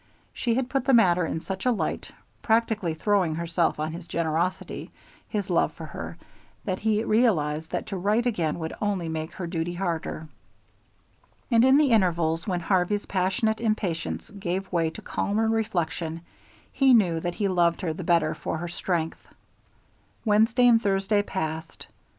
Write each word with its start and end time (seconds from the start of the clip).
She 0.33 0.55
had 0.55 0.67
put 0.67 0.85
the 0.85 0.95
matter 0.95 1.27
in 1.27 1.41
such 1.41 1.63
a 1.63 1.69
light, 1.71 2.09
practically 2.41 2.95
throwing 2.95 3.35
herself 3.35 3.79
on 3.79 3.93
his 3.93 4.07
generosity, 4.07 4.89
his 5.29 5.47
love 5.47 5.71
for 5.73 5.85
her, 5.85 6.17
that 6.65 6.79
he 6.79 7.03
realized 7.03 7.69
that 7.69 7.85
to 7.85 7.97
write 7.97 8.25
again 8.25 8.57
would 8.57 8.73
only 8.81 9.07
make 9.07 9.33
her 9.33 9.45
duty 9.45 9.75
harder. 9.75 10.27
And 11.51 11.63
in 11.63 11.77
the 11.77 11.91
intervals 11.91 12.47
when 12.47 12.61
Harvey's 12.61 13.05
passionate 13.05 13.61
impatience 13.61 14.31
gave 14.31 14.71
way 14.71 14.89
to 14.89 15.03
calmer 15.03 15.47
reflection, 15.47 16.21
he 16.71 16.95
knew 16.95 17.19
that 17.19 17.35
he 17.35 17.47
loved 17.47 17.81
her 17.81 17.93
the 17.93 18.03
better 18.03 18.33
for 18.33 18.57
her 18.57 18.67
strength. 18.69 19.27
Wednesday 20.25 20.65
and 20.67 20.81
Thursday 20.81 21.21
passed. 21.21 21.85